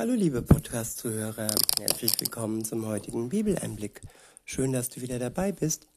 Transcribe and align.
Hallo 0.00 0.14
liebe 0.14 0.40
Podcast-Zuhörer, 0.40 1.54
herzlich 1.78 2.18
willkommen 2.18 2.64
zum 2.64 2.86
heutigen 2.86 3.28
Bibeleinblick. 3.28 4.00
Schön, 4.46 4.72
dass 4.72 4.88
du 4.88 5.02
wieder 5.02 5.18
dabei 5.18 5.52
bist. 5.52 5.88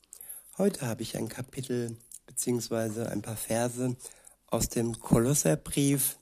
Heute 0.57 0.85
habe 0.87 1.03
ich 1.03 1.15
ein 1.15 1.29
Kapitel 1.29 1.95
bzw. 2.27 3.03
ein 3.03 3.21
paar 3.21 3.37
Verse 3.37 3.95
aus 4.47 4.67
dem 4.67 4.99
Kolosserbrief. 4.99 6.17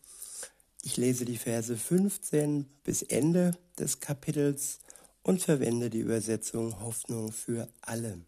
Ich 0.83 0.97
lese 0.97 1.25
die 1.25 1.39
Verse 1.39 1.75
15 1.75 2.65
bis 2.83 3.01
Ende 3.01 3.57
des 3.79 3.99
Kapitels 3.99 4.77
und 5.23 5.41
verwende 5.41 5.89
die 5.89 6.01
Übersetzung 6.01 6.81
Hoffnung 6.81 7.31
für 7.31 7.67
alle. 7.81 8.19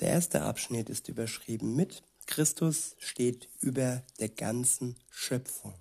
Der 0.00 0.08
erste 0.08 0.42
Abschnitt 0.42 0.90
ist 0.90 1.08
überschrieben 1.08 1.76
mit 1.76 2.02
Christus 2.26 2.96
steht 2.98 3.48
über 3.60 4.02
der 4.18 4.30
ganzen 4.30 4.96
Schöpfung. 5.10 5.74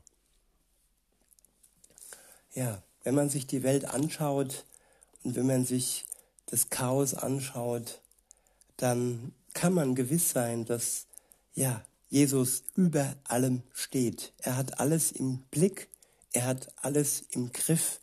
Ja, 2.53 2.81
wenn 3.03 3.15
man 3.15 3.29
sich 3.29 3.47
die 3.47 3.63
Welt 3.63 3.85
anschaut 3.85 4.65
und 5.23 5.35
wenn 5.35 5.47
man 5.47 5.65
sich 5.65 6.05
das 6.47 6.69
Chaos 6.69 7.13
anschaut, 7.13 8.01
dann 8.77 9.33
kann 9.53 9.73
man 9.73 9.95
gewiss 9.95 10.31
sein, 10.31 10.65
dass 10.65 11.05
ja, 11.53 11.83
Jesus 12.09 12.63
über 12.75 13.15
allem 13.23 13.63
steht. 13.73 14.33
Er 14.39 14.57
hat 14.57 14.79
alles 14.79 15.11
im 15.11 15.39
Blick, 15.49 15.87
er 16.33 16.45
hat 16.45 16.67
alles 16.81 17.23
im 17.31 17.53
Griff. 17.53 17.99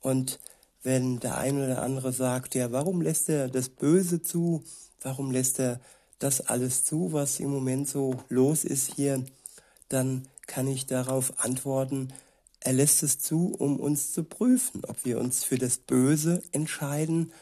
Und 0.00 0.40
wenn 0.82 1.20
der 1.20 1.38
eine 1.38 1.64
oder 1.64 1.82
andere 1.82 2.12
sagt, 2.12 2.54
ja, 2.54 2.70
warum 2.70 3.00
lässt 3.00 3.30
er 3.30 3.48
das 3.48 3.70
Böse 3.70 4.22
zu? 4.22 4.62
Warum 5.00 5.30
lässt 5.30 5.58
er 5.58 5.80
das 6.18 6.42
alles 6.42 6.84
zu, 6.84 7.12
was 7.12 7.40
im 7.40 7.50
Moment 7.50 7.88
so 7.88 8.22
los 8.28 8.64
ist 8.64 8.94
hier? 8.94 9.24
Dann 9.88 10.28
kann 10.46 10.68
ich 10.68 10.84
darauf 10.86 11.42
antworten, 11.42 12.12
er 12.64 12.72
lässt 12.72 13.02
es 13.02 13.18
zu, 13.18 13.54
um 13.58 13.78
uns 13.78 14.12
zu 14.12 14.24
prüfen, 14.24 14.84
ob 14.86 15.04
wir 15.04 15.20
uns 15.20 15.44
für 15.44 15.58
das 15.58 15.76
Böse 15.76 16.42
entscheiden 16.50 17.32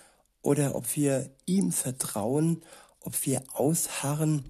oder 0.42 0.74
ob 0.74 0.96
wir 0.96 1.30
ihm 1.46 1.70
vertrauen, 1.70 2.62
ob 3.00 3.24
wir 3.24 3.44
ausharren, 3.52 4.44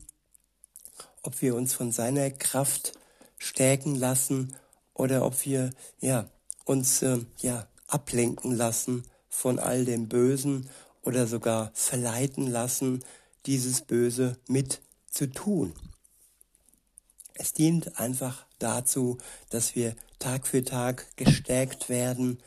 ob 1.22 1.42
wir 1.42 1.54
uns 1.54 1.74
von 1.74 1.92
seiner 1.92 2.30
Kraft 2.30 2.94
stärken 3.36 3.94
lassen 3.94 4.56
oder 4.94 5.26
ob 5.26 5.44
wir 5.44 5.70
ja 6.00 6.30
uns 6.64 7.02
äh, 7.02 7.18
ja 7.38 7.66
ablenken 7.86 8.56
lassen 8.56 9.04
von 9.28 9.58
all 9.58 9.84
dem 9.84 10.08
Bösen 10.08 10.70
oder 11.02 11.26
sogar 11.26 11.70
verleiten 11.74 12.46
lassen, 12.46 13.04
dieses 13.44 13.82
Böse 13.82 14.38
mit 14.48 14.80
zu 15.10 15.30
tun. 15.30 15.74
Es 17.34 17.52
dient 17.52 17.98
einfach 17.98 18.46
dazu, 18.58 19.18
dass 19.50 19.74
wir 19.74 19.96
Tag 20.22 20.46
für 20.46 20.64
Tag 20.64 21.06
gestärkt 21.16 21.88
werden 21.88 22.38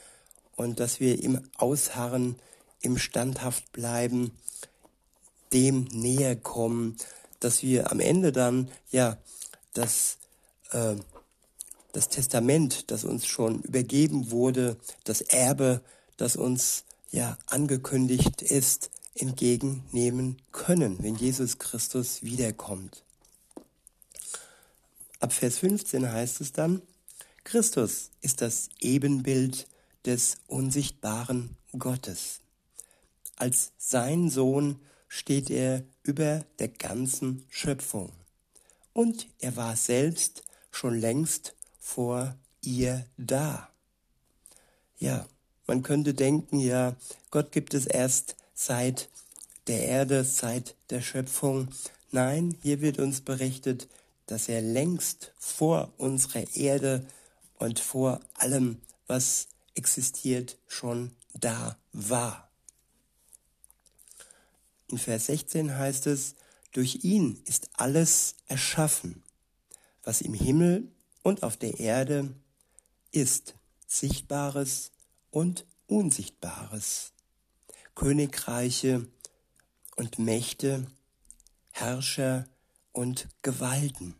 und 0.55 0.79
dass 0.79 0.99
wir 0.99 1.21
im 1.21 1.41
Ausharren, 1.57 2.37
im 2.81 2.97
Standhaft 2.97 3.71
bleiben, 3.71 4.31
dem 5.51 5.83
näher 5.91 6.35
kommen, 6.35 6.97
dass 7.39 7.61
wir 7.61 7.91
am 7.91 7.99
Ende 7.99 8.31
dann 8.31 8.69
ja 8.91 9.17
das 9.73 10.17
äh, 10.71 10.95
das 11.95 12.09
Testament, 12.09 12.91
das 12.91 13.05
uns 13.05 13.25
schon 13.25 13.61
übergeben 13.61 14.31
wurde, 14.31 14.75
das 15.05 15.21
Erbe, 15.21 15.81
das 16.17 16.35
uns 16.35 16.83
ja 17.09 17.37
angekündigt 17.45 18.41
ist, 18.41 18.89
entgegennehmen 19.15 20.41
können, 20.51 20.97
wenn 21.01 21.15
Jesus 21.15 21.57
Christus 21.57 22.21
wiederkommt. 22.21 23.03
Ab 25.21 25.31
Vers 25.31 25.59
15 25.59 26.11
heißt 26.11 26.41
es 26.41 26.51
dann, 26.51 26.81
Christus 27.45 28.09
ist 28.21 28.41
das 28.41 28.69
Ebenbild 28.81 29.67
des 30.03 30.37
unsichtbaren 30.47 31.55
Gottes. 31.77 32.39
Als 33.35 33.71
sein 33.77 34.31
Sohn 34.31 34.79
steht 35.07 35.51
er 35.51 35.83
über 36.01 36.43
der 36.57 36.69
ganzen 36.69 37.45
Schöpfung. 37.49 38.11
Und 38.93 39.27
er 39.39 39.55
war 39.55 39.75
selbst 39.75 40.41
schon 40.71 40.99
längst 40.99 41.53
vor 41.79 42.35
ihr 42.61 43.05
da. 43.15 43.69
Ja, 44.97 45.27
man 45.67 45.83
könnte 45.83 46.15
denken, 46.15 46.59
ja, 46.59 46.95
Gott 47.29 47.51
gibt 47.51 47.75
es 47.75 47.85
erst 47.85 48.37
seit 48.55 49.07
der 49.67 49.85
Erde, 49.85 50.23
seit 50.23 50.75
der 50.89 51.01
Schöpfung. 51.01 51.67
Nein, 52.11 52.57
hier 52.63 52.81
wird 52.81 52.97
uns 52.97 53.21
berichtet, 53.21 53.87
dass 54.25 54.49
er 54.49 54.61
längst 54.63 55.31
vor 55.37 55.93
unserer 55.97 56.43
Erde 56.55 57.05
und 57.57 57.79
vor 57.79 58.19
allem, 58.33 58.81
was 59.07 59.47
existiert, 59.75 60.57
schon 60.67 61.15
da 61.33 61.77
war. 61.91 62.49
In 64.87 64.97
Vers 64.97 65.27
16 65.27 65.77
heißt 65.77 66.07
es, 66.07 66.35
durch 66.71 67.03
ihn 67.03 67.41
ist 67.45 67.69
alles 67.73 68.35
erschaffen, 68.47 69.23
was 70.03 70.21
im 70.21 70.33
Himmel 70.33 70.91
und 71.23 71.43
auf 71.43 71.57
der 71.57 71.79
Erde 71.79 72.35
ist, 73.11 73.55
Sichtbares 73.87 74.91
und 75.31 75.65
Unsichtbares, 75.87 77.13
Königreiche 77.95 79.07
und 79.95 80.19
Mächte, 80.19 80.87
Herrscher 81.71 82.47
und 82.91 83.27
Gewalten. 83.41 84.15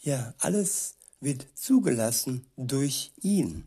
Ja, 0.00 0.34
alles 0.38 0.96
wird 1.24 1.46
zugelassen 1.54 2.46
durch 2.56 3.12
ihn. 3.20 3.66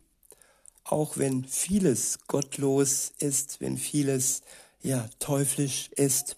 Auch 0.84 1.18
wenn 1.18 1.44
vieles 1.44 2.20
gottlos 2.28 3.12
ist, 3.20 3.60
wenn 3.60 3.78
vieles 3.78 4.42
ja 4.82 5.10
teuflisch 5.20 5.90
ist, 5.96 6.38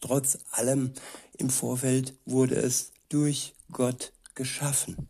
trotz 0.00 0.38
allem 0.50 0.92
im 1.36 1.50
Vorfeld 1.50 2.14
wurde 2.26 2.56
es 2.56 2.92
durch 3.08 3.54
Gott 3.72 4.12
geschaffen. 4.34 5.08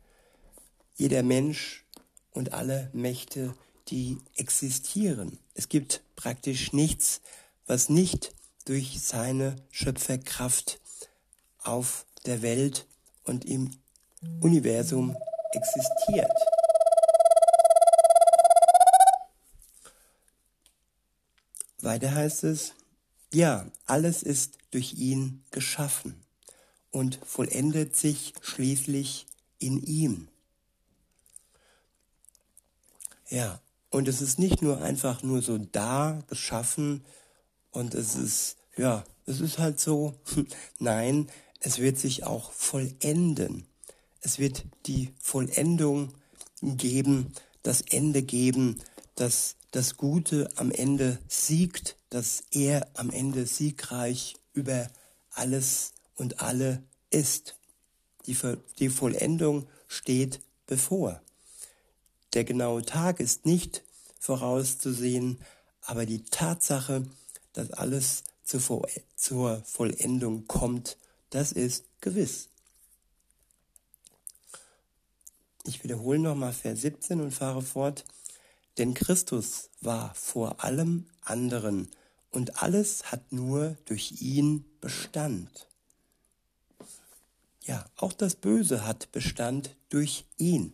Jeder 0.96 1.22
Mensch 1.22 1.84
und 2.32 2.52
alle 2.52 2.90
Mächte, 2.92 3.54
die 3.88 4.18
existieren. 4.36 5.38
Es 5.54 5.68
gibt 5.68 6.02
praktisch 6.16 6.72
nichts, 6.72 7.20
was 7.66 7.88
nicht 7.88 8.34
durch 8.64 9.00
seine 9.00 9.56
Schöpferkraft 9.70 10.80
auf 11.58 12.06
der 12.26 12.42
Welt 12.42 12.86
und 13.24 13.44
im 13.44 13.70
Universum 14.40 15.16
existiert. 15.52 16.32
Weiter 21.80 22.14
heißt 22.14 22.44
es, 22.44 22.74
ja, 23.32 23.66
alles 23.86 24.22
ist 24.22 24.58
durch 24.70 24.94
ihn 24.94 25.44
geschaffen 25.50 26.24
und 26.90 27.20
vollendet 27.24 27.96
sich 27.96 28.34
schließlich 28.40 29.26
in 29.58 29.82
ihm. 29.82 30.28
Ja, 33.28 33.60
und 33.90 34.08
es 34.08 34.20
ist 34.20 34.38
nicht 34.38 34.62
nur 34.62 34.82
einfach 34.82 35.22
nur 35.22 35.42
so 35.42 35.58
da 35.58 36.22
geschaffen 36.28 37.04
und 37.70 37.94
es 37.94 38.16
ist, 38.16 38.56
ja, 38.76 39.04
es 39.26 39.40
ist 39.40 39.58
halt 39.58 39.78
so. 39.78 40.14
Nein, 40.78 41.28
es 41.60 41.78
wird 41.78 41.98
sich 41.98 42.24
auch 42.24 42.52
vollenden. 42.52 43.66
Es 44.20 44.38
wird 44.38 44.64
die 44.86 45.12
Vollendung 45.20 46.12
geben, 46.62 47.32
das 47.62 47.82
Ende 47.82 48.22
geben, 48.22 48.80
dass 49.14 49.56
das 49.70 49.96
Gute 49.96 50.48
am 50.56 50.70
Ende 50.70 51.18
siegt, 51.28 51.96
dass 52.10 52.42
er 52.50 52.88
am 52.94 53.10
Ende 53.10 53.46
siegreich 53.46 54.36
über 54.52 54.88
alles 55.30 55.92
und 56.16 56.40
alle 56.40 56.82
ist. 57.10 57.56
Die, 58.26 58.36
die 58.78 58.88
Vollendung 58.88 59.66
steht 59.86 60.40
bevor. 60.66 61.20
Der 62.34 62.44
genaue 62.44 62.82
Tag 62.82 63.20
ist 63.20 63.46
nicht 63.46 63.82
vorauszusehen, 64.18 65.38
aber 65.82 66.06
die 66.06 66.24
Tatsache, 66.24 67.06
dass 67.52 67.70
alles 67.70 68.24
zur, 68.44 68.86
zur 69.16 69.62
Vollendung 69.64 70.46
kommt, 70.46 70.98
das 71.30 71.52
ist 71.52 71.84
gewiss. 72.00 72.48
Ich 75.68 75.84
wiederhole 75.84 76.18
nochmal 76.18 76.54
Vers 76.54 76.80
17 76.80 77.20
und 77.20 77.30
fahre 77.30 77.60
fort. 77.60 78.06
Denn 78.78 78.94
Christus 78.94 79.68
war 79.82 80.14
vor 80.14 80.64
allem 80.64 81.04
anderen 81.20 81.88
und 82.30 82.62
alles 82.62 83.12
hat 83.12 83.32
nur 83.32 83.76
durch 83.84 84.22
ihn 84.22 84.64
Bestand. 84.80 85.68
Ja, 87.64 87.84
auch 87.96 88.14
das 88.14 88.34
Böse 88.34 88.86
hat 88.86 89.12
Bestand 89.12 89.76
durch 89.90 90.24
ihn. 90.38 90.72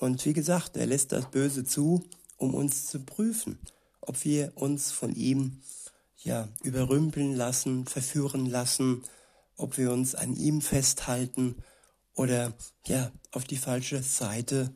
Und 0.00 0.24
wie 0.24 0.32
gesagt, 0.32 0.76
er 0.76 0.86
lässt 0.86 1.12
das 1.12 1.30
Böse 1.30 1.64
zu, 1.64 2.02
um 2.36 2.54
uns 2.54 2.86
zu 2.86 2.98
prüfen, 2.98 3.60
ob 4.00 4.24
wir 4.24 4.50
uns 4.56 4.90
von 4.90 5.14
ihm 5.14 5.60
ja 6.18 6.48
überrümpeln 6.64 7.36
lassen, 7.36 7.86
verführen 7.86 8.46
lassen, 8.46 9.04
ob 9.56 9.78
wir 9.78 9.92
uns 9.92 10.16
an 10.16 10.34
ihm 10.34 10.62
festhalten 10.62 11.62
oder 12.20 12.52
ja 12.86 13.10
auf 13.30 13.44
die 13.44 13.56
falsche 13.56 14.02
Seite 14.02 14.70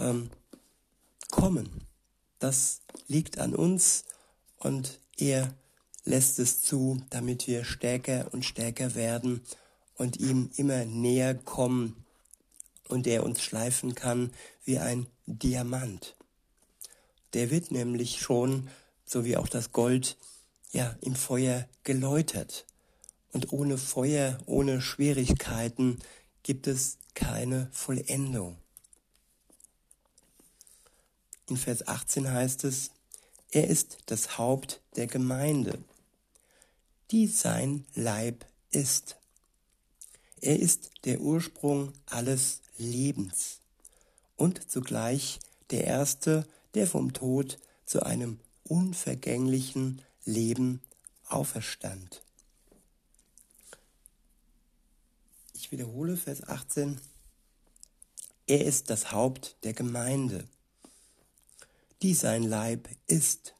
ähm, 0.00 0.30
kommen. 1.30 1.84
Das 2.40 2.80
liegt 3.06 3.38
an 3.38 3.54
uns 3.54 4.04
und 4.58 4.98
er 5.16 5.54
lässt 6.02 6.40
es 6.40 6.60
zu, 6.60 7.00
damit 7.10 7.46
wir 7.46 7.64
stärker 7.64 8.26
und 8.32 8.44
stärker 8.44 8.96
werden 8.96 9.42
und 9.94 10.16
ihm 10.16 10.50
immer 10.56 10.86
näher 10.86 11.36
kommen 11.36 12.04
und 12.88 13.06
er 13.06 13.22
uns 13.22 13.42
schleifen 13.42 13.94
kann 13.94 14.32
wie 14.64 14.78
ein 14.78 15.06
Diamant. 15.26 16.16
Der 17.32 17.52
wird 17.52 17.70
nämlich 17.70 18.18
schon, 18.18 18.68
so 19.04 19.24
wie 19.24 19.36
auch 19.36 19.48
das 19.48 19.70
Gold, 19.70 20.16
ja, 20.72 20.96
im 21.02 21.14
Feuer 21.14 21.68
geläutert. 21.84 22.66
Und 23.30 23.52
ohne 23.52 23.78
Feuer, 23.78 24.38
ohne 24.46 24.80
Schwierigkeiten 24.80 25.98
gibt 26.48 26.66
es 26.66 26.96
keine 27.12 27.68
Vollendung. 27.72 28.56
In 31.46 31.58
Vers 31.58 31.86
18 31.86 32.32
heißt 32.32 32.64
es, 32.64 32.90
er 33.50 33.68
ist 33.68 33.98
das 34.06 34.38
Haupt 34.38 34.80
der 34.96 35.08
Gemeinde, 35.08 35.84
die 37.10 37.26
sein 37.26 37.84
Leib 37.94 38.46
ist. 38.70 39.18
Er 40.40 40.58
ist 40.58 40.90
der 41.04 41.20
Ursprung 41.20 41.92
alles 42.06 42.62
Lebens 42.78 43.60
und 44.36 44.70
zugleich 44.70 45.40
der 45.68 45.84
Erste, 45.84 46.48
der 46.72 46.86
vom 46.86 47.12
Tod 47.12 47.58
zu 47.84 48.04
einem 48.04 48.40
unvergänglichen 48.64 50.00
Leben 50.24 50.80
auferstand. 51.28 52.22
Ich 55.68 55.72
wiederhole 55.72 56.16
Vers 56.16 56.48
18. 56.48 56.98
Er 58.46 58.64
ist 58.64 58.88
das 58.88 59.12
Haupt 59.12 59.54
der 59.64 59.74
Gemeinde, 59.74 60.44
die 62.00 62.14
sein 62.14 62.42
Leib 62.42 62.88
ist. 63.06 63.54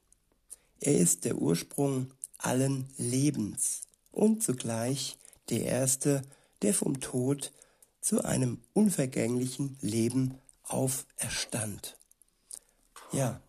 Er 0.81 0.97
ist 0.97 1.27
der 1.27 1.37
Ursprung 1.37 2.11
allen 2.39 2.89
Lebens 2.97 3.83
und 4.11 4.43
zugleich 4.43 5.19
der 5.51 5.65
Erste, 5.65 6.23
der 6.63 6.73
vom 6.73 6.99
Tod 7.01 7.53
zu 8.01 8.25
einem 8.25 8.63
unvergänglichen 8.73 9.77
Leben 9.83 10.39
auferstand. 10.63 11.99
Ja, 13.13 13.43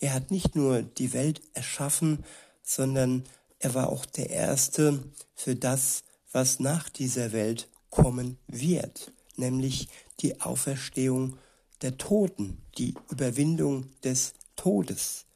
er 0.00 0.14
hat 0.14 0.32
nicht 0.32 0.56
nur 0.56 0.82
die 0.82 1.12
Welt 1.12 1.42
erschaffen, 1.54 2.24
sondern 2.64 3.22
er 3.60 3.74
war 3.74 3.88
auch 3.88 4.04
der 4.04 4.30
Erste 4.30 5.00
für 5.36 5.54
das, 5.54 6.02
was 6.32 6.58
nach 6.58 6.88
dieser 6.88 7.30
Welt 7.30 7.68
kommen 7.90 8.38
wird, 8.46 9.12
nämlich 9.36 9.88
die 10.20 10.40
Auferstehung 10.40 11.36
der 11.82 11.98
Toten, 11.98 12.62
die 12.78 12.94
Überwindung 13.10 13.90
des 14.02 14.34
Todes. 14.56 15.26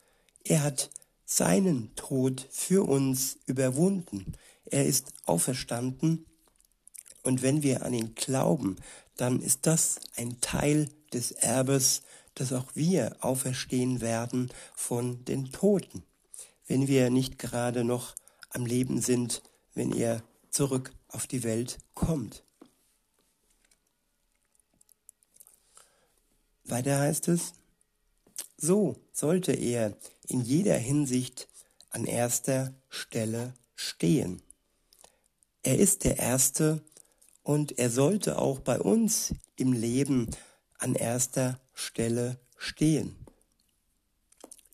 Er 0.45 0.63
hat 0.63 0.91
seinen 1.25 1.95
Tod 1.97 2.47
für 2.51 2.87
uns 2.87 3.39
überwunden. 3.47 4.35
Er 4.67 4.87
ist 4.87 5.13
auferstanden 5.25 6.27
und 7.25 7.43
wenn 7.43 7.63
wir 7.63 7.83
an 7.85 7.95
ihn 7.95 8.15
glauben, 8.15 8.77
dann 9.17 9.41
ist 9.41 9.67
das 9.67 9.97
ein 10.17 10.41
Teil 10.41 10.89
des 11.13 11.33
Erbes, 11.33 12.03
dass 12.35 12.53
auch 12.53 12.67
wir 12.75 13.17
auferstehen 13.21 14.01
werden 14.01 14.51
von 14.75 15.25
den 15.25 15.51
Toten, 15.53 16.03
wenn 16.67 16.89
wir 16.89 17.11
nicht 17.11 17.39
gerade 17.39 17.85
noch 17.85 18.15
am 18.51 18.67
Leben 18.67 19.01
sind, 19.01 19.43
wenn 19.75 19.93
er 19.93 20.23
zurück 20.55 20.93
auf 21.09 21.27
die 21.27 21.43
Welt 21.43 21.79
kommt. 21.95 22.45
Weiter 26.65 26.99
heißt 27.01 27.29
es, 27.29 27.53
so 28.57 28.97
sollte 29.13 29.53
er 29.53 29.97
in 30.29 30.41
jeder 30.41 30.77
Hinsicht 30.77 31.49
an 31.91 32.05
erster 32.05 32.73
Stelle 32.89 33.55
stehen. 33.75 34.43
Er 35.65 35.79
ist 35.79 36.05
der 36.05 36.19
Erste 36.19 36.83
und 37.43 37.79
er 37.79 37.91
sollte 37.91 38.39
auch 38.39 38.61
bei 38.61 38.81
uns 38.81 39.35
im 39.57 39.73
Leben 39.73 40.31
an 40.79 40.95
erster 40.95 41.61
Stelle 41.75 42.39
stehen. 42.57 43.17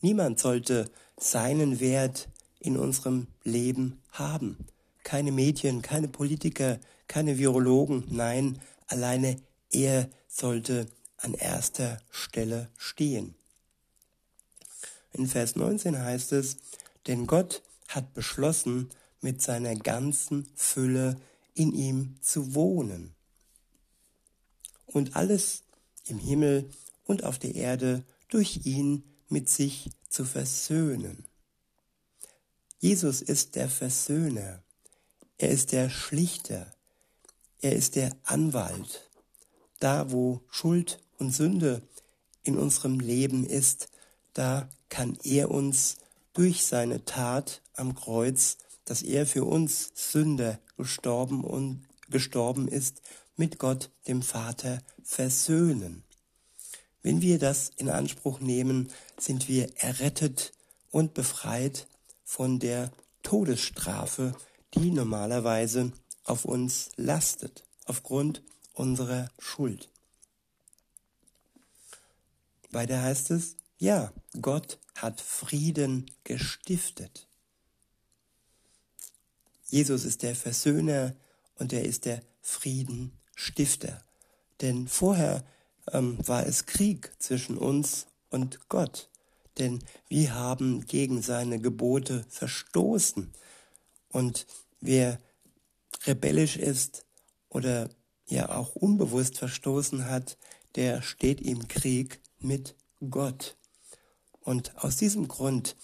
Niemand 0.02 0.38
sollte 0.38 0.90
seinen 1.18 1.80
Wert 1.80 2.28
in 2.58 2.76
unserem 2.76 3.28
Leben 3.44 4.02
haben. 4.12 4.66
Keine 5.04 5.32
Medien, 5.32 5.82
keine 5.82 6.08
Politiker, 6.08 6.78
keine 7.08 7.38
Virologen, 7.38 8.04
nein, 8.08 8.60
alleine 8.86 9.40
er 9.70 10.08
sollte 10.28 10.86
an 11.16 11.34
erster 11.34 12.00
Stelle 12.10 12.70
stehen. 12.76 13.34
In 15.12 15.26
Vers 15.26 15.56
19 15.56 15.98
heißt 15.98 16.32
es, 16.32 16.56
denn 17.06 17.26
Gott 17.26 17.62
hat 17.88 18.14
beschlossen, 18.14 18.90
mit 19.20 19.42
seiner 19.42 19.76
ganzen 19.76 20.48
Fülle 20.54 21.20
in 21.54 21.72
ihm 21.72 22.16
zu 22.22 22.54
wohnen. 22.54 23.14
Und 24.86 25.16
alles 25.16 25.62
im 26.06 26.18
Himmel 26.18 26.70
und 27.04 27.24
auf 27.24 27.38
der 27.38 27.54
Erde 27.54 28.04
durch 28.28 28.60
ihn 28.64 29.04
mit 29.28 29.48
sich 29.48 29.90
zu 30.08 30.24
versöhnen. 30.24 31.26
Jesus 32.78 33.20
ist 33.20 33.56
der 33.56 33.68
Versöhner. 33.68 34.62
Er 35.40 35.48
ist 35.48 35.72
der 35.72 35.88
Schlichter. 35.88 36.66
Er 37.62 37.72
ist 37.72 37.96
der 37.96 38.14
Anwalt. 38.24 39.08
Da, 39.78 40.12
wo 40.12 40.42
Schuld 40.50 41.02
und 41.16 41.30
Sünde 41.30 41.80
in 42.42 42.58
unserem 42.58 43.00
Leben 43.00 43.46
ist, 43.46 43.88
da 44.34 44.68
kann 44.90 45.16
er 45.24 45.50
uns 45.50 45.96
durch 46.34 46.66
seine 46.66 47.06
Tat 47.06 47.62
am 47.72 47.94
Kreuz, 47.94 48.58
dass 48.84 49.00
er 49.00 49.24
für 49.24 49.44
uns 49.46 49.90
Sünder 49.94 50.60
gestorben 50.76 51.42
und 51.42 51.86
gestorben 52.10 52.68
ist, 52.68 53.00
mit 53.34 53.58
Gott, 53.58 53.90
dem 54.08 54.20
Vater, 54.20 54.82
versöhnen. 55.02 56.04
Wenn 57.02 57.22
wir 57.22 57.38
das 57.38 57.70
in 57.78 57.88
Anspruch 57.88 58.40
nehmen, 58.40 58.92
sind 59.18 59.48
wir 59.48 59.70
errettet 59.78 60.52
und 60.90 61.14
befreit 61.14 61.86
von 62.24 62.58
der 62.58 62.92
Todesstrafe, 63.22 64.34
die 64.74 64.90
normalerweise 64.90 65.92
auf 66.24 66.44
uns 66.44 66.90
lastet, 66.96 67.64
aufgrund 67.86 68.42
unserer 68.72 69.30
Schuld. 69.38 69.88
Weiter 72.70 73.02
heißt 73.02 73.30
es, 73.32 73.56
ja, 73.78 74.12
Gott 74.40 74.78
hat 74.94 75.20
Frieden 75.20 76.10
gestiftet. 76.24 77.26
Jesus 79.66 80.04
ist 80.04 80.22
der 80.22 80.36
Versöhner 80.36 81.14
und 81.56 81.72
er 81.72 81.84
ist 81.84 82.04
der 82.04 82.22
Friedenstifter. 82.42 84.02
Denn 84.60 84.88
vorher 84.88 85.44
ähm, 85.92 86.18
war 86.26 86.46
es 86.46 86.66
Krieg 86.66 87.12
zwischen 87.18 87.56
uns 87.56 88.06
und 88.30 88.68
Gott. 88.68 89.08
Denn 89.58 89.82
wir 90.08 90.34
haben 90.34 90.86
gegen 90.86 91.22
seine 91.22 91.60
Gebote 91.60 92.24
verstoßen. 92.28 93.32
Und 94.10 94.46
wer 94.80 95.20
rebellisch 96.06 96.56
ist 96.56 97.04
oder 97.48 97.88
ja 98.26 98.54
auch 98.54 98.74
unbewusst 98.74 99.38
verstoßen 99.38 100.06
hat, 100.06 100.36
der 100.76 101.02
steht 101.02 101.40
im 101.40 101.68
Krieg 101.68 102.20
mit 102.38 102.74
Gott. 103.10 103.56
Und 104.40 104.76
aus 104.78 104.96
diesem 104.96 105.28
Grund 105.28 105.76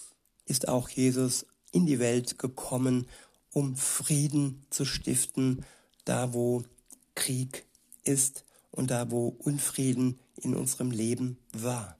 ist 0.44 0.68
auch 0.68 0.88
Jesus 0.88 1.46
in 1.72 1.86
die 1.86 1.98
Welt 1.98 2.38
gekommen, 2.38 3.06
um 3.52 3.76
Frieden 3.76 4.66
zu 4.70 4.84
stiften, 4.84 5.64
da 6.04 6.32
wo 6.32 6.62
Krieg 7.14 7.66
ist 8.04 8.44
und 8.70 8.90
da 8.90 9.10
wo 9.10 9.28
Unfrieden 9.28 10.20
in 10.36 10.54
unserem 10.54 10.90
Leben 10.90 11.38
war. 11.52 11.96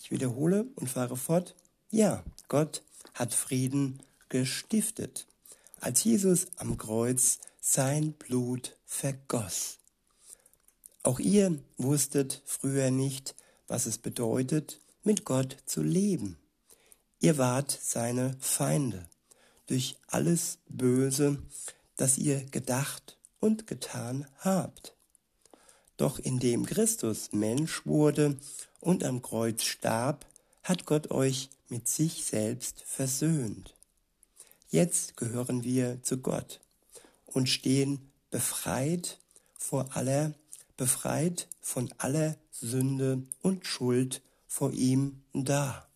Ich 0.00 0.10
wiederhole 0.10 0.66
und 0.74 0.90
fahre 0.90 1.16
fort. 1.16 1.54
Ja, 1.90 2.22
Gott 2.48 2.82
hat 3.14 3.32
Frieden 3.32 4.02
gestiftet, 4.34 5.28
als 5.78 6.02
Jesus 6.02 6.48
am 6.56 6.76
Kreuz 6.76 7.38
sein 7.60 8.14
Blut 8.14 8.76
vergoss. 8.84 9.78
Auch 11.04 11.20
ihr 11.20 11.60
wusstet 11.76 12.42
früher 12.44 12.90
nicht, 12.90 13.36
was 13.68 13.86
es 13.86 13.98
bedeutet, 13.98 14.80
mit 15.04 15.24
Gott 15.24 15.56
zu 15.66 15.84
leben. 15.84 16.36
Ihr 17.20 17.38
wart 17.38 17.78
seine 17.80 18.36
Feinde 18.40 19.08
durch 19.68 19.94
alles 20.08 20.58
Böse, 20.68 21.40
das 21.94 22.18
ihr 22.18 22.44
gedacht 22.46 23.16
und 23.38 23.68
getan 23.68 24.26
habt. 24.38 24.96
Doch 25.96 26.18
indem 26.18 26.66
Christus 26.66 27.30
Mensch 27.30 27.86
wurde 27.86 28.36
und 28.80 29.04
am 29.04 29.22
Kreuz 29.22 29.62
starb, 29.62 30.26
hat 30.64 30.86
Gott 30.86 31.12
euch 31.12 31.50
mit 31.68 31.86
sich 31.86 32.24
selbst 32.24 32.82
versöhnt. 32.84 33.74
Jetzt 34.74 35.16
gehören 35.16 35.62
wir 35.62 36.02
zu 36.02 36.18
Gott 36.18 36.58
und 37.26 37.48
stehen 37.48 38.10
befreit 38.32 39.20
vor 39.56 39.96
aller 39.96 40.34
befreit 40.76 41.46
von 41.60 41.94
aller 41.98 42.36
Sünde 42.50 43.22
und 43.40 43.68
Schuld 43.68 44.20
vor 44.48 44.72
ihm 44.72 45.22
da. 45.32 45.86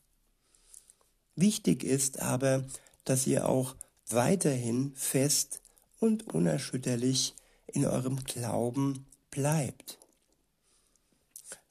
Wichtig 1.35 1.83
ist 1.83 2.21
aber, 2.21 2.65
dass 3.03 3.27
ihr 3.27 3.49
auch 3.49 3.75
weiterhin 4.11 4.93
fest 4.95 5.61
und 5.99 6.33
unerschütterlich 6.33 7.35
in 7.67 7.85
eurem 7.85 8.23
Glauben 8.23 9.07
bleibt. 9.33 9.99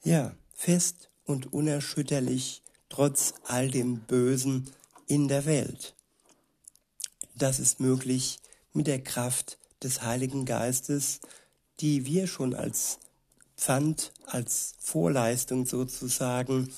Ja, 0.04 0.36
fest 0.52 1.08
und 1.24 1.54
unerschütterlich 1.54 2.62
trotz 2.90 3.32
all 3.44 3.70
dem 3.70 4.00
Bösen 4.00 4.70
in 5.06 5.28
der 5.28 5.46
Welt. 5.46 5.94
Das 7.38 7.60
ist 7.60 7.78
möglich 7.78 8.40
mit 8.72 8.88
der 8.88 9.00
Kraft 9.00 9.58
des 9.80 10.02
Heiligen 10.02 10.44
Geistes, 10.44 11.20
die 11.78 12.04
wir 12.04 12.26
schon 12.26 12.52
als 12.52 12.98
Pfand, 13.56 14.12
als 14.26 14.74
Vorleistung 14.80 15.64
sozusagen 15.64 16.72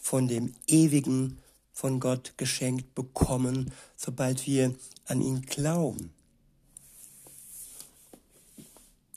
von 0.00 0.28
dem 0.28 0.54
ewigen, 0.68 1.40
von 1.72 1.98
Gott 1.98 2.34
geschenkt 2.36 2.94
bekommen, 2.94 3.72
sobald 3.96 4.46
wir 4.46 4.72
an 5.06 5.20
ihn 5.20 5.42
glauben. 5.42 6.14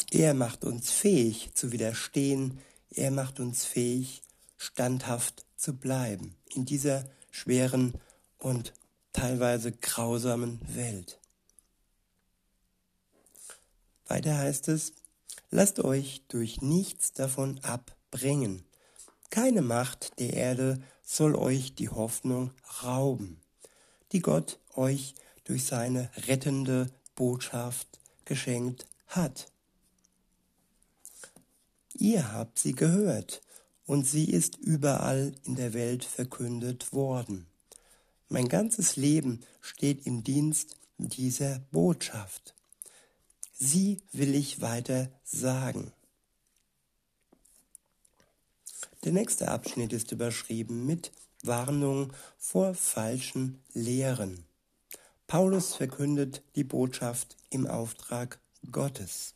Er 0.09 0.33
macht 0.33 0.65
uns 0.65 0.89
fähig 0.89 1.51
zu 1.53 1.71
widerstehen, 1.73 2.59
er 2.89 3.11
macht 3.11 3.39
uns 3.39 3.65
fähig, 3.65 4.23
standhaft 4.57 5.45
zu 5.57 5.73
bleiben 5.73 6.35
in 6.55 6.65
dieser 6.65 7.07
schweren 7.29 7.93
und 8.39 8.73
teilweise 9.15 9.71
grausamen 9.71 10.59
Welt. 10.75 11.19
Weiter 14.07 14.37
heißt 14.37 14.67
es, 14.67 14.91
lasst 15.51 15.79
euch 15.79 16.23
durch 16.27 16.61
nichts 16.61 17.13
davon 17.13 17.59
abbringen. 17.63 18.65
Keine 19.29 19.61
Macht 19.61 20.19
der 20.19 20.33
Erde 20.33 20.81
soll 21.01 21.35
euch 21.35 21.75
die 21.75 21.87
Hoffnung 21.87 22.51
rauben, 22.83 23.39
die 24.11 24.19
Gott 24.19 24.59
euch 24.73 25.15
durch 25.45 25.63
seine 25.63 26.09
rettende 26.27 26.91
Botschaft 27.15 27.87
geschenkt 28.25 28.85
hat. 29.07 29.49
Ihr 31.93 32.33
habt 32.33 32.59
sie 32.59 32.73
gehört, 32.73 33.41
und 33.85 34.05
sie 34.05 34.29
ist 34.29 34.57
überall 34.57 35.31
in 35.43 35.55
der 35.55 35.73
Welt 35.73 36.03
verkündet 36.03 36.91
worden. 36.91 37.47
Mein 38.27 38.49
ganzes 38.49 38.95
Leben 38.95 39.41
steht 39.61 40.05
im 40.07 40.23
Dienst 40.23 40.77
dieser 40.97 41.59
Botschaft. 41.71 42.55
Sie 43.53 44.01
will 44.11 44.33
ich 44.33 44.61
weiter 44.61 45.09
sagen. 45.23 45.91
Der 49.03 49.11
nächste 49.11 49.49
Abschnitt 49.49 49.93
ist 49.93 50.11
überschrieben 50.11 50.85
mit 50.85 51.11
Warnung 51.43 52.11
vor 52.39 52.73
falschen 52.73 53.61
Lehren. 53.73 54.45
Paulus 55.27 55.75
verkündet 55.75 56.41
die 56.55 56.63
Botschaft 56.63 57.37
im 57.51 57.67
Auftrag 57.67 58.39
Gottes. 58.71 59.35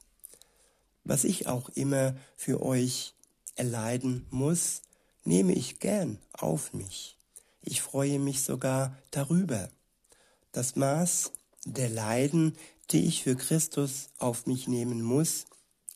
Was 1.04 1.24
ich 1.24 1.48
auch 1.48 1.70
immer 1.70 2.16
für 2.36 2.64
euch 2.64 3.14
erleiden 3.56 4.26
muss, 4.32 4.82
nehme 5.24 5.54
ich 5.54 5.80
gern 5.80 6.18
auf 6.34 6.74
mich. 6.74 7.19
Ich 7.62 7.82
freue 7.82 8.20
mich 8.20 8.42
sogar 8.44 8.98
darüber. 9.12 9.70
Das 10.52 10.76
Maß 10.76 11.32
der 11.66 11.90
Leiden, 11.90 12.56
die 12.92 13.06
ich 13.06 13.24
für 13.24 13.36
Christus 13.36 14.10
auf 14.18 14.46
mich 14.46 14.68
nehmen 14.68 15.02
muss, 15.02 15.46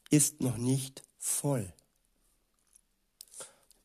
ist 0.10 0.42
noch 0.42 0.58
nicht 0.58 1.04
voll. 1.18 1.74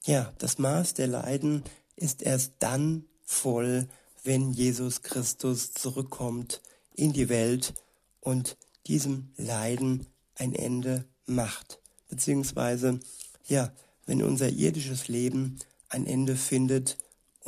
Ja, 0.04 0.32
das 0.38 0.58
Maß 0.58 0.94
der 0.94 1.06
Leiden 1.06 1.62
ist 1.96 2.22
erst 2.22 2.54
dann 2.58 3.04
voll, 3.24 3.88
wenn 4.24 4.52
Jesus 4.52 5.02
Christus 5.02 5.72
zurückkommt 5.72 6.62
in 6.94 7.12
die 7.12 7.28
Welt 7.28 7.74
und 8.20 8.56
diesem 8.86 9.30
Leiden 9.36 10.06
ein 10.34 10.54
Ende 10.54 11.04
macht, 11.26 11.80
beziehungsweise 12.08 13.00
ja, 13.46 13.72
wenn 14.06 14.22
unser 14.22 14.48
irdisches 14.48 15.08
Leben 15.08 15.58
ein 15.88 16.06
Ende 16.06 16.36
findet 16.36 16.96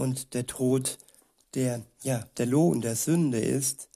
und 0.01 0.35
der 0.35 0.47
Tod 0.47 0.99
der 1.55 1.83
ja 2.03 2.27
der 2.39 2.47
Lohn 2.47 2.81
der 2.81 2.97
Sünde 2.97 3.41
ist, 3.41 3.89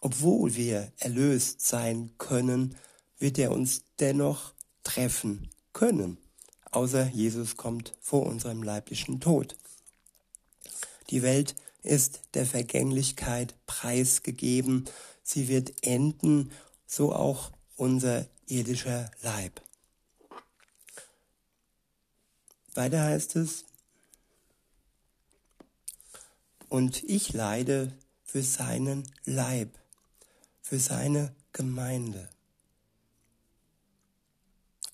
obwohl 0.00 0.54
wir 0.56 0.92
erlöst 0.98 1.60
sein 1.60 2.12
können, 2.18 2.76
wird 3.18 3.38
er 3.38 3.52
uns 3.52 3.82
dennoch 4.00 4.54
treffen 4.84 5.50
können, 5.72 6.18
außer 6.70 7.08
Jesus 7.08 7.56
kommt 7.56 7.92
vor 8.00 8.26
unserem 8.26 8.62
leiblichen 8.62 9.20
Tod. 9.20 9.56
Die 11.10 11.22
Welt 11.22 11.54
ist 11.82 12.20
der 12.34 12.46
Vergänglichkeit 12.46 13.54
preisgegeben, 13.66 14.86
sie 15.22 15.48
wird 15.48 15.84
enden, 15.84 16.50
so 16.86 17.12
auch 17.12 17.52
unser 17.76 18.26
irdischer 18.46 19.10
Leib. 19.22 19.60
Weiter 22.74 23.02
heißt 23.02 23.36
es, 23.36 23.64
und 26.68 27.02
ich 27.04 27.32
leide 27.32 27.92
für 28.24 28.42
seinen 28.42 29.10
Leib, 29.24 29.78
für 30.60 30.78
seine 30.78 31.34
Gemeinde. 31.52 32.28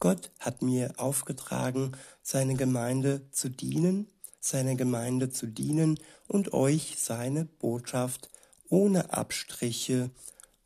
Gott 0.01 0.31
hat 0.39 0.63
mir 0.63 0.95
aufgetragen, 0.99 1.97
seine 2.23 2.55
Gemeinde 2.55 3.31
zu 3.31 3.49
dienen, 3.49 4.07
seiner 4.39 4.75
Gemeinde 4.75 5.31
zu 5.31 5.47
dienen 5.47 5.99
und 6.29 6.53
euch 6.53 6.97
seine 6.99 7.47
Botschaft 7.47 8.29
ohne 8.69 9.13
Abstriche 9.13 10.11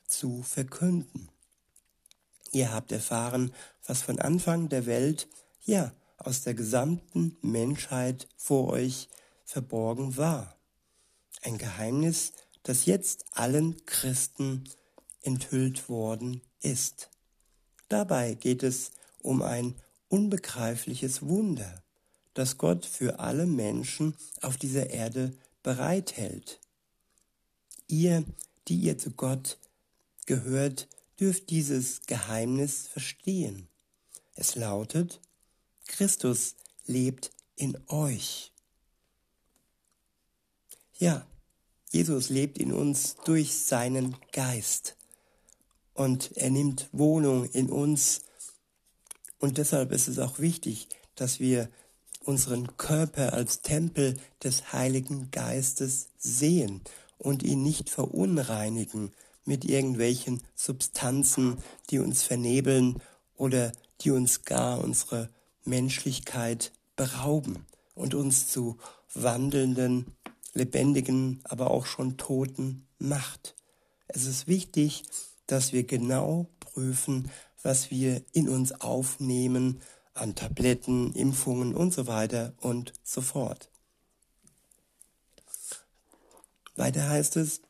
zu 0.07 0.43
verkünden. 0.43 1.29
Ihr 2.53 2.73
habt 2.73 2.91
erfahren, 2.91 3.53
was 3.87 4.03
von 4.03 4.19
Anfang 4.19 4.69
der 4.69 4.87
Welt, 4.87 5.29
ja, 5.65 5.93
aus 6.17 6.43
der 6.43 6.55
gesamten 6.55 7.37
Menschheit 7.41 8.27
vor 8.37 8.69
euch 8.69 9.09
verborgen 9.45 10.17
war. 10.17 10.58
Ein 11.43 11.59
Geheimnis, 11.59 12.33
das 12.63 12.87
jetzt 12.87 13.25
allen 13.33 13.85
Christen 13.87 14.65
enthüllt 15.23 15.89
worden 15.89 16.43
ist. 16.61 17.11
Dabei 17.89 18.35
geht 18.35 18.63
es 18.63 18.91
um 19.23 19.43
ein 19.43 19.75
unbegreifliches 20.09 21.23
Wunder, 21.23 21.83
das 22.35 22.59
Gott 22.59 22.87
für 22.87 23.19
alle 23.19 23.47
Menschen 23.47 24.15
auf 24.43 24.57
dieser 24.57 24.91
Erde 24.91 25.37
bereithält. 25.63 26.61
Ihr, 27.89 28.25
die 28.69 28.77
ihr 28.77 28.99
zu 28.99 29.11
Gott 29.11 29.59
gehört, 30.27 30.89
dürft 31.19 31.51
dieses 31.51 32.03
Geheimnis 32.03 32.87
verstehen. 32.87 33.69
Es 34.35 34.55
lautet, 34.55 35.21
Christus 35.87 36.55
lebt 36.87 37.33
in 37.57 37.77
euch. 37.89 38.53
Ja, 41.01 41.25
Jesus 41.91 42.29
lebt 42.29 42.59
in 42.59 42.73
uns 42.73 43.15
durch 43.25 43.55
seinen 43.55 44.17
Geist 44.33 44.97
und 45.95 46.37
er 46.37 46.51
nimmt 46.51 46.89
Wohnung 46.91 47.45
in 47.45 47.71
uns. 47.71 48.23
Und 49.39 49.59
deshalb 49.59 49.93
ist 49.93 50.09
es 50.09 50.19
auch 50.19 50.41
wichtig, 50.41 50.89
dass 51.15 51.39
wir 51.39 51.71
unseren 52.25 52.77
Körper 52.77 53.33
als 53.33 53.63
Tempel 53.63 54.19
des 54.43 54.73
Heiligen 54.73 55.31
Geistes 55.31 56.09
sehen 56.19 56.83
und 57.17 57.45
ihn 57.45 57.63
nicht 57.63 57.91
verunreinigen 57.91 59.13
mit 59.45 59.65
irgendwelchen 59.65 60.43
Substanzen, 60.57 61.59
die 61.91 62.01
uns 62.01 62.25
vernebeln 62.25 63.01
oder 63.37 63.71
die 64.01 64.11
uns 64.11 64.45
gar 64.45 64.83
unsere 64.83 65.31
Menschlichkeit 65.65 66.73
berauben 66.97 67.67
und 67.95 68.15
uns 68.15 68.49
zu 68.49 68.79
wandelnden, 69.15 70.07
lebendigen, 70.59 71.41
aber 71.45 71.71
auch 71.71 71.87
schon 71.87 72.19
toten 72.19 72.87
macht. 72.99 73.55
Es 74.09 74.27
ist 74.27 74.47
wichtig, 74.47 75.05
dass 75.47 75.73
wir 75.73 75.85
genau 75.85 76.47
prüfen, 76.61 77.31
was 77.63 77.91
wir 77.91 78.23
in 78.33 78.49
uns 78.49 78.81
aufnehmen 78.81 79.81
an 80.15 80.35
Tabletten, 80.35 81.15
Impfungen 81.15 81.75
und 81.75 81.95
so 81.95 82.07
weiter 82.07 82.53
und 82.61 82.93
so 83.03 83.21
fort. 83.21 83.71
Weiter 86.77 87.09
heißt 87.09 87.37
es, 87.37 87.63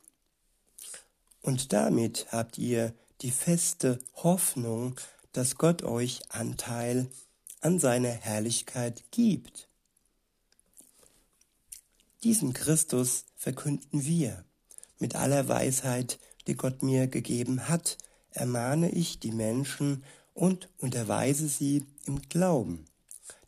und 1.41 1.73
damit 1.73 2.27
habt 2.31 2.57
ihr 2.57 2.93
die 3.21 3.31
feste 3.31 3.99
Hoffnung, 4.15 4.99
dass 5.31 5.55
Gott 5.55 5.83
euch 5.83 6.21
Anteil 6.29 7.09
an 7.61 7.79
seiner 7.79 8.09
Herrlichkeit 8.09 9.03
gibt. 9.11 9.68
Diesen 12.23 12.53
Christus 12.53 13.25
verkünden 13.35 14.03
wir. 14.03 14.43
Mit 14.97 15.15
aller 15.15 15.47
Weisheit, 15.47 16.19
die 16.47 16.55
Gott 16.55 16.83
mir 16.83 17.07
gegeben 17.07 17.69
hat, 17.69 17.97
ermahne 18.31 18.89
ich 18.91 19.19
die 19.19 19.31
Menschen 19.31 20.03
und 20.33 20.69
unterweise 20.79 21.47
sie 21.47 21.85
im 22.05 22.21
Glauben, 22.23 22.85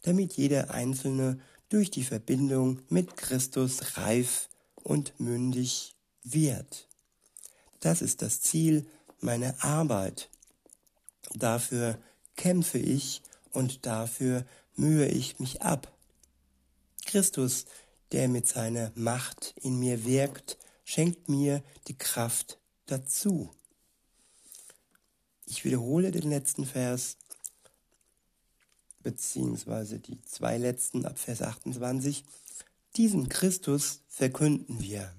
damit 0.04 0.34
jeder 0.34 0.72
Einzelne 0.72 1.40
durch 1.68 1.92
die 1.92 2.04
Verbindung 2.04 2.82
mit 2.90 3.18
Christus 3.18 3.98
reif 3.98 4.50
und 4.76 5.20
mündig 5.20 5.96
wird. 6.24 6.88
Das 7.82 8.02
ist 8.02 8.22
das 8.22 8.42
Ziel 8.42 8.86
meiner 9.20 9.62
Arbeit. 9.64 10.30
Dafür 11.34 11.98
kämpfe 12.36 12.78
ich 12.78 13.22
und 13.52 13.86
dafür 13.86 14.46
mühe 14.76 15.08
ich 15.08 15.40
mich 15.40 15.62
ab. 15.62 15.92
Christus, 17.06 17.66
der 18.12 18.28
mit 18.28 18.48
seiner 18.48 18.92
Macht 18.96 19.54
in 19.62 19.80
mir 19.80 20.06
wirkt, 20.06 20.58
schenkt 20.84 21.30
mir 21.30 21.64
die 21.88 21.98
Kraft 21.98 22.60
dazu. 22.86 23.50
Ich 25.46 25.66
wiederhole 25.66 26.12
den 26.12 26.30
letzten 26.30 26.66
Vers, 26.66 27.18
beziehungsweise 29.04 30.00
die 30.00 30.22
zwei 30.24 30.58
letzten 30.58 31.06
ab 31.06 31.18
Vers 31.18 31.42
28. 31.42 32.24
Diesen 32.98 33.30
Christus 33.30 34.02
verkünden 34.08 34.82
wir 34.82 35.14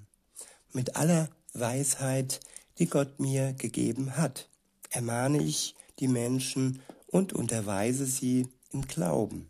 mit 0.71 0.95
aller 0.95 1.29
Weisheit, 1.53 2.39
die 2.79 2.87
Gott 2.87 3.19
mir 3.19 3.53
gegeben 3.53 4.17
hat. 4.17 4.49
Ermahne 4.89 5.41
ich 5.41 5.75
die 5.99 6.07
Menschen 6.07 6.81
und 7.07 7.33
unterweise 7.33 8.05
sie 8.05 8.47
im 8.71 8.87
Glauben, 8.87 9.49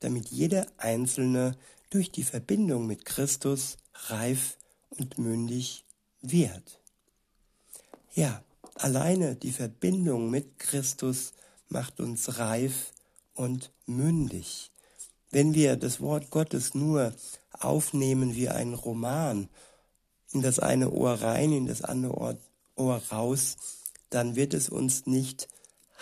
damit 0.00 0.28
jeder 0.28 0.66
Einzelne 0.76 1.56
durch 1.90 2.10
die 2.10 2.24
Verbindung 2.24 2.86
mit 2.86 3.04
Christus 3.04 3.76
reif 4.08 4.56
und 4.90 5.18
mündig 5.18 5.84
wird. 6.20 6.80
Ja, 8.14 8.42
alleine 8.74 9.36
die 9.36 9.52
Verbindung 9.52 10.30
mit 10.30 10.58
Christus 10.58 11.32
macht 11.68 12.00
uns 12.00 12.38
reif 12.38 12.92
und 13.34 13.72
mündig. 13.86 14.70
Wenn 15.30 15.54
wir 15.54 15.76
das 15.76 16.00
Wort 16.00 16.30
Gottes 16.30 16.74
nur 16.74 17.14
aufnehmen 17.52 18.34
wie 18.34 18.48
ein 18.48 18.74
Roman, 18.74 19.48
in 20.32 20.42
das 20.42 20.58
eine 20.58 20.90
Ohr 20.90 21.12
rein, 21.12 21.52
in 21.52 21.66
das 21.66 21.82
andere 21.82 22.38
Ohr, 22.76 23.02
raus, 23.10 23.56
dann 24.10 24.36
wird 24.36 24.54
es 24.54 24.68
uns 24.68 25.06
nicht 25.06 25.48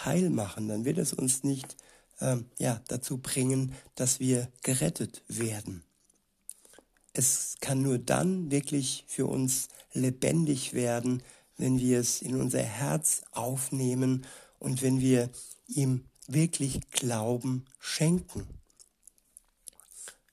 heil 0.04 0.30
machen, 0.30 0.68
dann 0.68 0.84
wird 0.84 0.98
es 0.98 1.12
uns 1.12 1.44
nicht 1.44 1.76
ähm, 2.20 2.46
ja, 2.58 2.80
dazu 2.88 3.18
bringen, 3.18 3.74
dass 3.94 4.20
wir 4.20 4.48
gerettet 4.62 5.22
werden. 5.28 5.84
Es 7.12 7.56
kann 7.60 7.82
nur 7.82 7.98
dann 7.98 8.50
wirklich 8.50 9.04
für 9.06 9.26
uns 9.26 9.68
lebendig 9.92 10.72
werden, 10.72 11.22
wenn 11.56 11.78
wir 11.78 12.00
es 12.00 12.22
in 12.22 12.40
unser 12.40 12.62
Herz 12.62 13.22
aufnehmen 13.30 14.26
und 14.58 14.82
wenn 14.82 15.00
wir 15.00 15.30
ihm 15.68 16.04
wirklich 16.26 16.80
Glauben 16.90 17.66
schenken. 17.78 18.46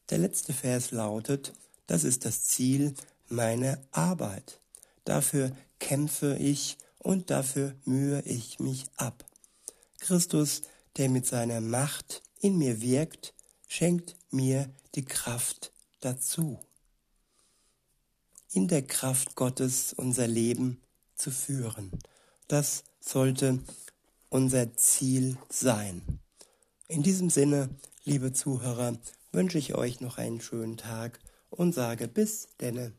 Der 0.10 0.18
letzte 0.18 0.54
Vers 0.54 0.92
lautet, 0.92 1.54
das 1.88 2.04
ist 2.04 2.26
das 2.26 2.44
Ziel 2.46 2.96
meiner 3.30 3.78
Arbeit. 3.92 4.60
Dafür 5.06 5.56
kämpfe 5.80 6.38
ich 6.38 6.78
und 6.98 7.30
dafür 7.30 7.76
mühe 7.86 8.22
ich 8.24 8.60
mich 8.60 8.86
ab. 8.98 9.26
Christus, 10.00 10.64
der 10.98 11.10
mit 11.10 11.26
seiner 11.26 11.62
Macht 11.62 12.22
in 12.40 12.58
mir 12.58 12.82
wirkt, 12.82 13.34
schenkt 13.68 14.18
mir 14.32 14.70
die 14.96 15.06
Kraft 15.06 15.72
dazu. 16.00 16.60
In 18.52 18.68
der 18.68 18.82
Kraft 18.82 19.36
Gottes 19.36 19.94
unser 19.94 20.28
Leben 20.28 20.82
zu 21.16 21.32
führen. 21.32 21.92
Das 22.48 22.84
sollte 23.00 23.60
unser 24.30 24.76
Ziel 24.76 25.38
sein. 25.50 26.02
In 26.88 27.04
diesem 27.04 27.30
Sinne, 27.30 27.70
liebe 28.04 28.34
Zuhörer, 28.34 28.98
wünsche 29.32 29.58
ich 29.58 29.76
euch 29.76 30.02
noch 30.02 30.18
einen 30.18 30.42
schönen 30.42 30.76
Tag 30.76 31.20
und 31.50 31.74
sage 31.74 32.08
bis 32.08 32.50
denne. 32.60 32.94